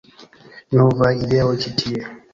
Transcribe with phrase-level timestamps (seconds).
[0.79, 2.05] Novaj ideoj ĉi tie